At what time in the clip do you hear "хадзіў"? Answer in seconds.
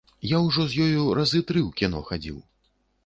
2.11-2.41